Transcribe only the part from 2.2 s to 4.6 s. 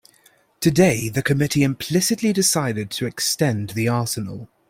decided to extend the arsenal.